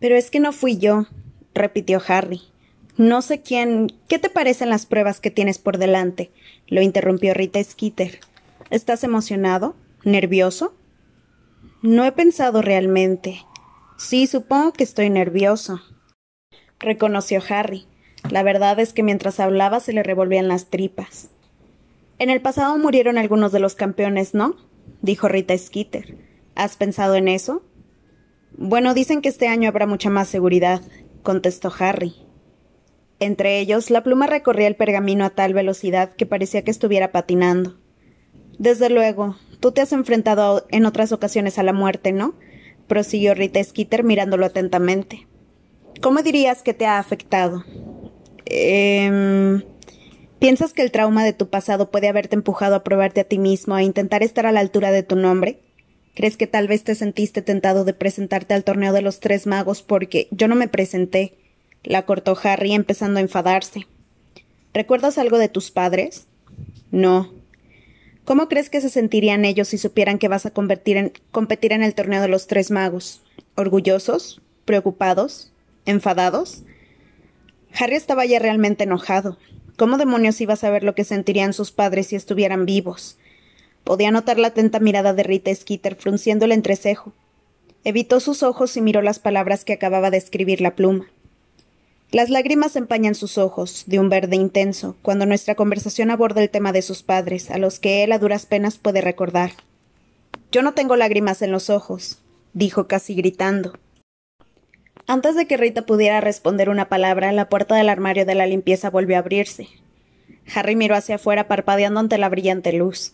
[0.00, 1.06] Pero es que no fui yo,
[1.54, 2.42] repitió Harry.
[2.98, 3.92] No sé quién.
[4.08, 6.32] ¿Qué te parecen las pruebas que tienes por delante?
[6.66, 8.18] lo interrumpió Rita Skeeter.
[8.70, 9.76] ¿Estás emocionado?
[10.04, 10.74] ¿Nervioso?
[11.80, 13.40] No he pensado realmente.
[13.96, 15.80] Sí, supongo que estoy nervioso.
[16.80, 17.86] reconoció Harry.
[18.30, 21.30] La verdad es que mientras hablaba se le revolvían las tripas.
[22.18, 24.56] En el pasado murieron algunos de los campeones, ¿no?
[25.02, 26.16] dijo Rita Skeeter.
[26.56, 27.62] ¿Has pensado en eso?
[28.56, 30.82] Bueno, dicen que este año habrá mucha más seguridad,
[31.22, 32.27] contestó Harry.
[33.20, 37.78] Entre ellos, la pluma recorría el pergamino a tal velocidad que parecía que estuviera patinando.
[38.58, 42.34] Desde luego, tú te has enfrentado en otras ocasiones a la muerte, ¿no?
[42.88, 45.28] prosiguió Rita Skeeter mirándolo atentamente.
[46.00, 47.64] ¿Cómo dirías que te ha afectado?
[48.46, 49.62] Eh,
[50.38, 53.74] ¿Piensas que el trauma de tu pasado puede haberte empujado a probarte a ti mismo,
[53.74, 55.60] a intentar estar a la altura de tu nombre?
[56.14, 59.82] ¿Crees que tal vez te sentiste tentado de presentarte al torneo de los tres magos
[59.82, 61.36] porque yo no me presenté?
[61.88, 63.86] La cortó Harry empezando a enfadarse.
[64.74, 66.26] ¿Recuerdas algo de tus padres?
[66.90, 67.32] No.
[68.26, 72.20] ¿Cómo crees que se sentirían ellos si supieran que vas a competir en el torneo
[72.20, 73.22] de los tres magos?
[73.54, 74.42] ¿Orgullosos?
[74.66, 75.50] ¿Preocupados?
[75.86, 76.62] ¿Enfadados?
[77.72, 79.38] Harry estaba ya realmente enojado.
[79.78, 83.16] ¿Cómo demonios iba a saber lo que sentirían sus padres si estuvieran vivos?
[83.84, 87.14] Podía notar la atenta mirada de Rita Skeeter frunciendo el entrecejo.
[87.82, 91.06] Evitó sus ojos y miró las palabras que acababa de escribir la pluma.
[92.10, 96.72] Las lágrimas empañan sus ojos, de un verde intenso, cuando nuestra conversación aborda el tema
[96.72, 99.50] de sus padres, a los que él a duras penas puede recordar.
[100.50, 102.18] Yo no tengo lágrimas en los ojos,
[102.54, 103.78] dijo casi gritando.
[105.06, 108.88] Antes de que Rita pudiera responder una palabra, la puerta del armario de la limpieza
[108.88, 109.68] volvió a abrirse.
[110.54, 113.12] Harry miró hacia afuera parpadeando ante la brillante luz.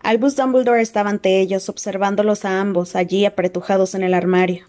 [0.00, 4.66] Albus Dumbledore estaba ante ellos, observándolos a ambos, allí apretujados en el armario.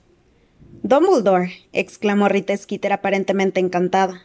[0.83, 1.51] Dumbledore.
[1.73, 4.23] exclamó Rita Skeeter aparentemente encantada.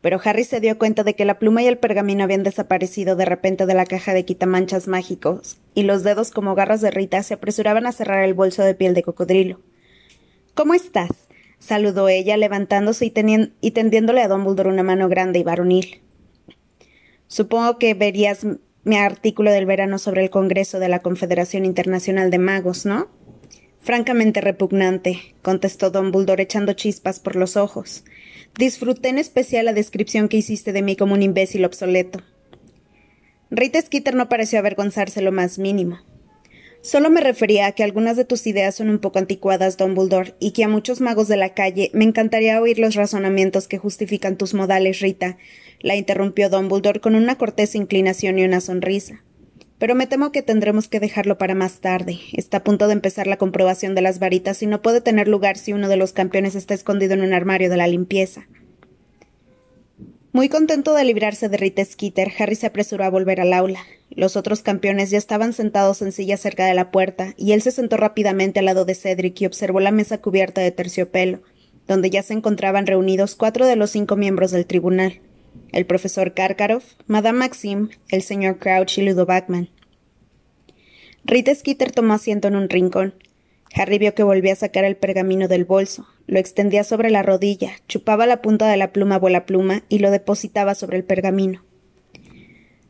[0.00, 3.24] Pero Harry se dio cuenta de que la pluma y el pergamino habían desaparecido de
[3.24, 7.34] repente de la caja de quitamanchas mágicos, y los dedos como garras de Rita se
[7.34, 9.60] apresuraban a cerrar el bolso de piel de cocodrilo.
[10.54, 11.10] ¿Cómo estás?
[11.58, 13.12] saludó ella, levantándose y,
[13.60, 16.02] y tendiéndole a Dumbledore una mano grande y varonil.
[17.28, 18.44] Supongo que verías
[18.82, 23.08] mi artículo del verano sobre el Congreso de la Confederación Internacional de Magos, ¿no?
[23.84, 28.02] Francamente repugnante, contestó don Buldor echando chispas por los ojos.
[28.58, 32.22] Disfruté en especial la descripción que hiciste de mí como un imbécil obsoleto.
[33.50, 35.98] Rita Skeeter no pareció avergonzarse lo más mínimo.
[36.80, 40.52] Solo me refería a que algunas de tus ideas son un poco anticuadas, Dumbledore, y
[40.52, 44.54] que a muchos magos de la calle me encantaría oír los razonamientos que justifican tus
[44.54, 45.36] modales, Rita,
[45.80, 49.22] la interrumpió Dumbledore con una cortés inclinación y una sonrisa.
[49.78, 52.20] Pero me temo que tendremos que dejarlo para más tarde.
[52.32, 55.56] Está a punto de empezar la comprobación de las varitas y no puede tener lugar
[55.56, 58.46] si uno de los campeones está escondido en un armario de la limpieza.
[60.32, 63.80] Muy contento de librarse de Rita Skeeter, Harry se apresuró a volver al aula.
[64.10, 67.70] Los otros campeones ya estaban sentados en sillas cerca de la puerta, y él se
[67.70, 71.40] sentó rápidamente al lado de Cedric y observó la mesa cubierta de terciopelo,
[71.86, 75.20] donde ya se encontraban reunidos cuatro de los cinco miembros del tribunal
[75.72, 79.70] el profesor Karkaroff, Madame Maxim, el señor Crouch y Ludo Backman.
[81.24, 83.14] Rita Skeeter tomó asiento en un rincón.
[83.74, 87.72] Harry vio que volvía a sacar el pergamino del bolso, lo extendía sobre la rodilla,
[87.88, 91.64] chupaba la punta de la pluma la pluma y lo depositaba sobre el pergamino.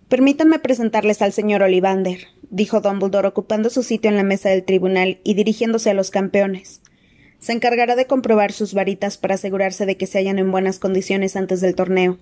[0.09, 5.21] Permítanme presentarles al señor Olivander, dijo Dumbledore ocupando su sitio en la mesa del tribunal
[5.25, 6.83] y dirigiéndose a los campeones.
[7.39, 11.37] Se encargará de comprobar sus varitas para asegurarse de que se hallan en buenas condiciones
[11.37, 12.19] antes del torneo.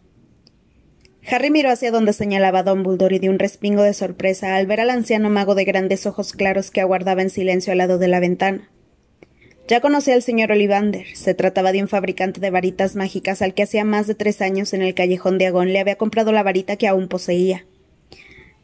[1.30, 4.90] Harry miró hacia donde señalaba Dumbledore y dio un respingo de sorpresa al ver al
[4.90, 8.68] anciano mago de grandes ojos claros que aguardaba en silencio al lado de la ventana.
[9.68, 11.06] Ya conocía al señor Olivander.
[11.14, 14.74] Se trataba de un fabricante de varitas mágicas al que hacía más de tres años
[14.74, 17.64] en el callejón de Agón le había comprado la varita que aún poseía.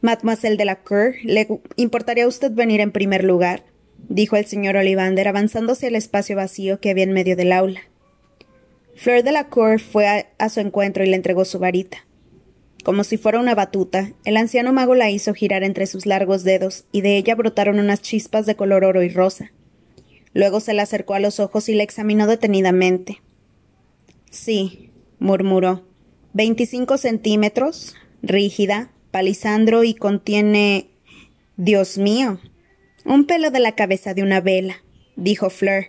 [0.00, 3.64] Mademoiselle de la Cour, ¿le importaría a usted venir en primer lugar?
[4.08, 7.82] dijo el señor Olivander, avanzándose al espacio vacío que había en medio del aula.
[8.96, 12.07] Fleur de la Cour fue a su encuentro y le entregó su varita.
[12.88, 16.86] Como si fuera una batuta, el anciano mago la hizo girar entre sus largos dedos,
[16.90, 19.52] y de ella brotaron unas chispas de color oro y rosa.
[20.32, 23.20] Luego se la acercó a los ojos y la examinó detenidamente.
[24.30, 25.86] Sí, murmuró.
[26.32, 30.88] Veinticinco centímetros, rígida, palisandro y contiene.
[31.58, 32.40] Dios mío.
[33.04, 34.82] Un pelo de la cabeza de una vela,
[35.14, 35.88] dijo Fleur,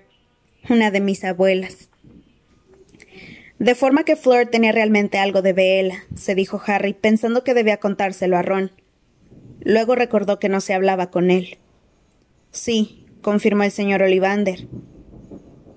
[0.69, 1.88] una de mis abuelas.
[3.59, 7.77] De forma que Fleur tenía realmente algo de vela, se dijo Harry, pensando que debía
[7.77, 8.71] contárselo a Ron.
[9.59, 11.57] Luego recordó que no se hablaba con él.
[12.51, 14.69] Sí, confirmó el señor Olivander.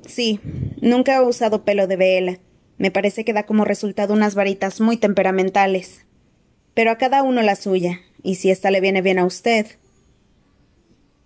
[0.06, 0.38] Sí,
[0.80, 2.38] nunca he usado pelo de vela.
[2.78, 6.06] Me parece que da como resultado unas varitas muy temperamentales.
[6.74, 9.66] Pero a cada uno la suya, y si ésta le viene bien a usted.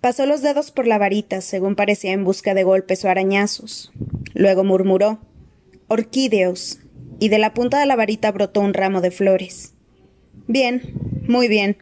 [0.01, 3.92] Pasó los dedos por la varita, según parecía en busca de golpes o arañazos.
[4.33, 5.21] Luego murmuró
[5.88, 6.81] orquídeos,
[7.18, 9.75] y de la punta de la varita brotó un ramo de flores.
[10.46, 10.83] Bien,
[11.27, 11.77] muy bien.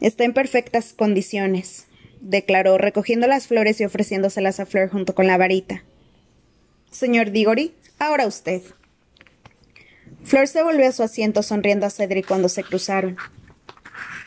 [0.00, 1.86] Está en perfectas condiciones,
[2.20, 5.84] declaró, recogiendo las flores y ofreciéndoselas a Fleur junto con la varita.
[6.90, 8.62] Señor Diggory, ahora usted.
[10.22, 13.16] Fleur se volvió a su asiento sonriendo a Cedric cuando se cruzaron.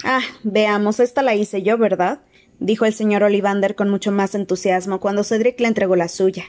[0.03, 2.21] Ah, veamos, esta la hice yo, ¿verdad?
[2.59, 6.45] dijo el señor Olivander con mucho más entusiasmo cuando Cedric le entregó la suya.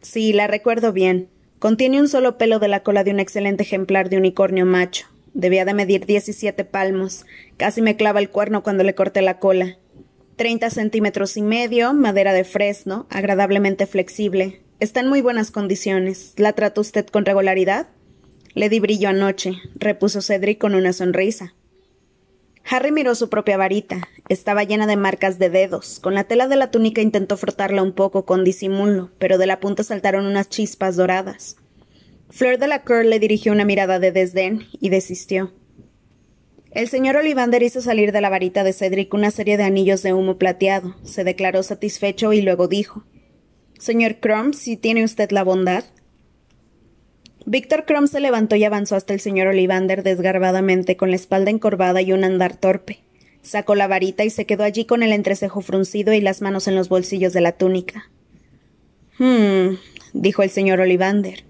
[0.00, 1.28] Sí, la recuerdo bien.
[1.62, 5.06] Contiene un solo pelo de la cola de un excelente ejemplar de unicornio macho.
[5.32, 7.24] Debía de medir diecisiete palmos.
[7.56, 9.78] Casi me clava el cuerno cuando le corté la cola.
[10.34, 14.60] Treinta centímetros y medio, madera de fresno, agradablemente flexible.
[14.80, 16.32] Está en muy buenas condiciones.
[16.36, 17.86] ¿La trata usted con regularidad?
[18.54, 21.54] Le di brillo anoche, repuso Cedric con una sonrisa.
[22.68, 24.08] Harry miró su propia varita.
[24.28, 25.98] Estaba llena de marcas de dedos.
[26.00, 29.60] Con la tela de la túnica intentó frotarla un poco con disimulo, pero de la
[29.60, 31.56] punta saltaron unas chispas doradas.
[32.30, 35.52] Fleur de la Cour le dirigió una mirada de desdén y desistió.
[36.70, 40.14] El señor Olivander hizo salir de la varita de Cedric una serie de anillos de
[40.14, 43.04] humo plateado, se declaró satisfecho y luego dijo
[43.78, 45.84] Señor Crumb, si tiene usted la bondad.
[47.44, 52.00] Víctor Crumb se levantó y avanzó hasta el señor Olivander desgarbadamente, con la espalda encorvada
[52.00, 53.00] y un andar torpe.
[53.42, 56.76] Sacó la varita y se quedó allí con el entrecejo fruncido y las manos en
[56.76, 58.08] los bolsillos de la túnica.
[59.18, 59.76] Hmm,
[60.12, 61.44] dijo el señor Olivander.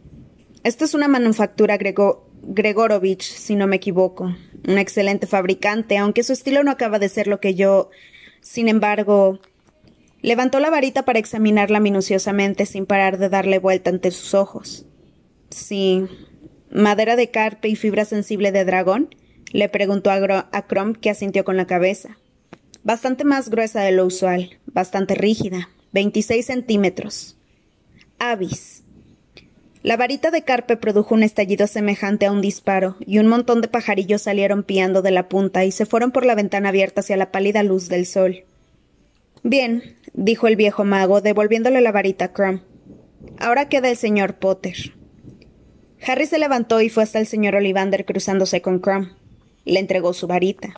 [0.64, 4.34] Esto es una manufactura Gregorovich, si no me equivoco.
[4.66, 7.90] Un excelente fabricante, aunque su estilo no acaba de ser lo que yo.
[8.40, 9.40] Sin embargo.
[10.22, 14.86] Levantó la varita para examinarla minuciosamente sin parar de darle vuelta ante sus ojos.
[15.53, 16.07] Sí.
[16.70, 19.14] ¿Madera de carpe y fibra sensible de dragón?
[19.53, 22.16] le preguntó a, a Crom, que asintió con la cabeza.
[22.84, 27.36] Bastante más gruesa de lo usual, bastante rígida, veintiséis centímetros.
[28.18, 28.82] Avis.
[29.82, 33.68] La varita de carpe produjo un estallido semejante a un disparo, y un montón de
[33.68, 37.30] pajarillos salieron piando de la punta y se fueron por la ventana abierta hacia la
[37.30, 38.44] pálida luz del sol.
[39.42, 42.62] Bien, dijo el viejo mago, devolviéndole la varita a Crumb.
[43.38, 44.94] Ahora queda el señor Potter.
[46.07, 49.09] Harry se levantó y fue hasta el señor Olivander cruzándose con Crumb.
[49.64, 50.74] Le entregó su varita.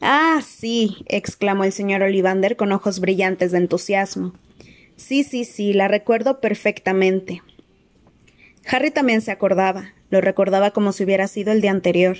[0.00, 4.34] Ah, sí, exclamó el señor Olivander con ojos brillantes de entusiasmo.
[4.96, 7.42] Sí, sí, sí, la recuerdo perfectamente.
[8.66, 12.18] Harry también se acordaba, lo recordaba como si hubiera sido el día anterior.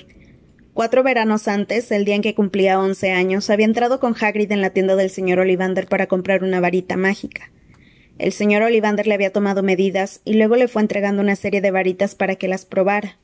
[0.75, 4.63] Cuatro veranos antes, el día en que cumplía once años, había entrado con Hagrid en
[4.63, 7.51] la tienda del señor Olivander para comprar una varita mágica.
[8.19, 11.71] El señor Olivander le había tomado medidas y luego le fue entregando una serie de
[11.71, 13.19] varitas para que las probara.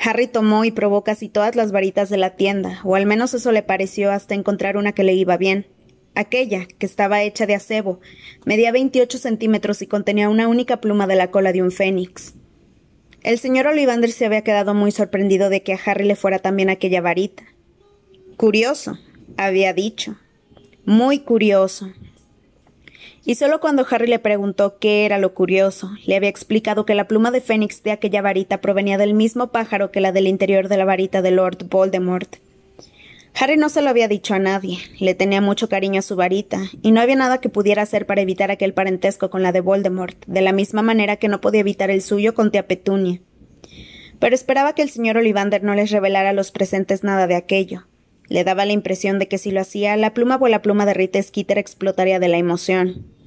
[0.00, 3.50] Harry tomó y probó casi todas las varitas de la tienda, o al menos eso
[3.50, 5.66] le pareció hasta encontrar una que le iba bien.
[6.14, 8.00] Aquella, que estaba hecha de acebo,
[8.44, 12.34] medía veintiocho centímetros y contenía una única pluma de la cola de un fénix.
[13.22, 16.70] El señor Olivander se había quedado muy sorprendido de que a Harry le fuera también
[16.70, 17.44] aquella varita.
[18.36, 18.98] Curioso,
[19.36, 20.16] había dicho.
[20.84, 21.92] Muy curioso.
[23.28, 27.06] Y solo cuando Harry le preguntó qué era lo curioso, le había explicado que la
[27.06, 30.78] pluma de fénix de aquella varita provenía del mismo pájaro que la del interior de
[30.78, 32.36] la varita de Lord Voldemort,
[33.34, 36.62] Harry no se lo había dicho a nadie, le tenía mucho cariño a su varita,
[36.80, 40.16] y no había nada que pudiera hacer para evitar aquel parentesco con la de Voldemort,
[40.26, 43.20] de la misma manera que no podía evitar el suyo con tía Petunia.
[44.18, 47.84] Pero esperaba que el señor Olivander no les revelara a los presentes nada de aquello.
[48.28, 50.94] Le daba la impresión de que si lo hacía, la pluma o la pluma de
[50.94, 53.17] Rita Skeeter explotaría de la emoción.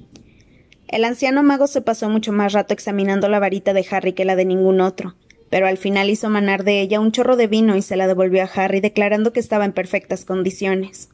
[0.92, 4.36] El anciano mago se pasó mucho más rato examinando la varita de Harry que la
[4.36, 5.14] de ningún otro,
[5.48, 8.42] pero al final hizo manar de ella un chorro de vino y se la devolvió
[8.42, 11.08] a Harry, declarando que estaba en perfectas condiciones.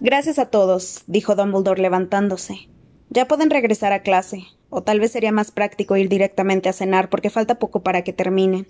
[0.00, 2.68] Gracias a todos, dijo Dumbledore levantándose.
[3.08, 7.08] Ya pueden regresar a clase, o tal vez sería más práctico ir directamente a cenar,
[7.08, 8.66] porque falta poco para que terminen.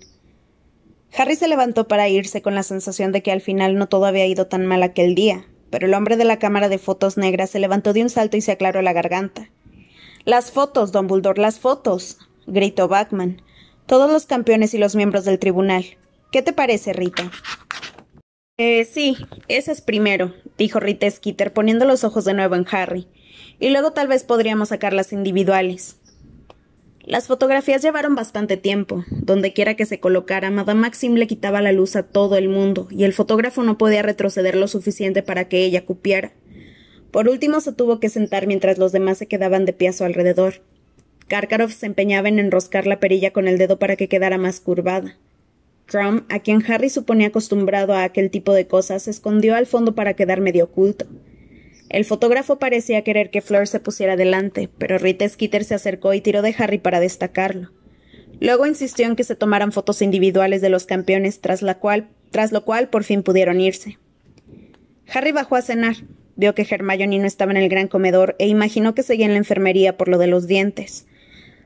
[1.17, 4.27] Harry se levantó para irse con la sensación de que al final no todo había
[4.27, 7.57] ido tan mal aquel día, pero el hombre de la cámara de fotos negras se
[7.57, 9.49] levantó de un salto y se aclaró la garganta.
[10.23, 13.41] Las fotos, Dumbledore, las fotos gritó Bachman.
[13.87, 15.83] Todos los campeones y los miembros del tribunal.
[16.31, 17.31] ¿Qué te parece, Rita?
[18.59, 19.17] Eh, sí,
[19.47, 23.07] ese es primero, dijo Rita Skeeter, poniendo los ojos de nuevo en Harry.
[23.59, 25.99] Y luego tal vez podríamos sacar las individuales.
[27.05, 29.03] Las fotografías llevaron bastante tiempo.
[29.09, 32.87] Donde quiera que se colocara, Madame Maxim le quitaba la luz a todo el mundo,
[32.89, 36.31] y el fotógrafo no podía retroceder lo suficiente para que ella cupiera.
[37.11, 40.05] Por último se tuvo que sentar mientras los demás se quedaban de pie a su
[40.05, 40.61] alrededor.
[41.27, 45.17] Karkaroff se empeñaba en enroscar la perilla con el dedo para que quedara más curvada.
[45.85, 49.93] Crumb, a quien Harry suponía acostumbrado a aquel tipo de cosas, se escondió al fondo
[49.93, 51.05] para quedar medio oculto.
[51.89, 56.21] El fotógrafo parecía querer que Fleur se pusiera delante, pero Rita Skeeter se acercó y
[56.21, 57.71] tiró de Harry para destacarlo.
[58.39, 61.79] Luego insistió en que se tomaran fotos individuales de los campeones, tras, lo
[62.65, 63.99] cual por fin pudieron irse.
[65.13, 65.95] Harry bajó a cenar,
[66.35, 69.37] vio que Hermione no estaba en el gran comedor e imaginó que seguía en la
[69.37, 71.05] enfermería por lo de los dientes.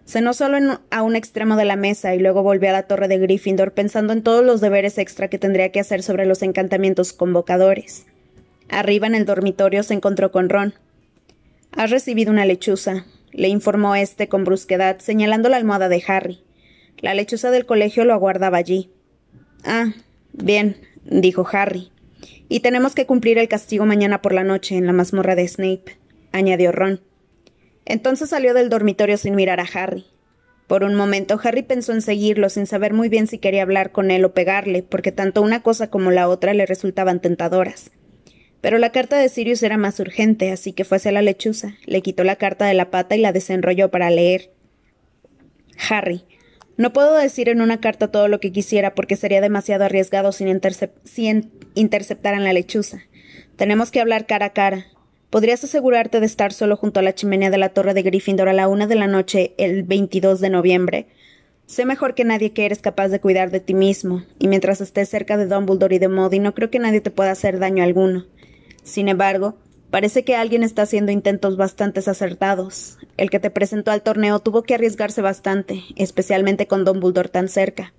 [0.05, 3.18] Cenó solo a un extremo de la mesa y luego volvió a la torre de
[3.18, 8.05] Gryffindor pensando en todos los deberes extra que tendría que hacer sobre los encantamientos convocadores.
[8.70, 10.74] Arriba en el dormitorio se encontró con Ron.
[11.72, 16.41] Has recibido una lechuza, le informó éste con brusquedad, señalando la almohada de Harry.
[16.99, 18.91] La lechuza del colegio lo aguardaba allí.
[19.63, 19.93] Ah,
[20.34, 21.91] bien, dijo Harry.
[22.49, 25.97] Y tenemos que cumplir el castigo mañana por la noche en la mazmorra de Snape,
[26.32, 27.01] añadió Ron.
[27.86, 30.05] Entonces salió del dormitorio sin mirar a Harry.
[30.68, 34.11] Por un momento Harry pensó en seguirlo sin saber muy bien si quería hablar con
[34.11, 37.91] él o pegarle, porque tanto una cosa como la otra le resultaban tentadoras.
[38.62, 42.01] Pero la carta de Sirius era más urgente, así que fue hacia la lechuza, le
[42.01, 44.51] quitó la carta de la pata y la desenrolló para leer.
[45.89, 46.24] Harry,
[46.76, 50.60] No puedo decir en una carta todo lo que quisiera porque sería demasiado arriesgado sin,
[51.03, 52.99] sin interceptar en la lechuza.
[53.55, 54.86] Tenemos que hablar cara a cara.
[55.30, 58.53] ¿Podrías asegurarte de estar solo junto a la chimenea de la torre de Gryffindor a
[58.53, 61.08] la una de la noche el 22 de noviembre?
[61.66, 65.10] Sé mejor que nadie que eres capaz de cuidar de ti mismo, y mientras estés
[65.10, 68.26] cerca de Dumbledore y de Modi no creo que nadie te pueda hacer daño alguno.
[68.88, 69.57] Sin embargo,
[69.91, 72.97] parece que alguien está haciendo intentos bastante acertados.
[73.17, 77.93] El que te presentó al torneo tuvo que arriesgarse bastante, especialmente con Dumbledore tan cerca.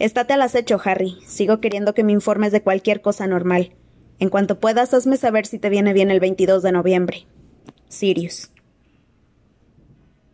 [0.00, 1.18] Estate al acecho, Harry.
[1.26, 3.70] Sigo queriendo que me informes de cualquier cosa normal.
[4.18, 7.26] En cuanto puedas, hazme saber si te viene bien el 22 de noviembre.
[7.88, 8.50] Sirius.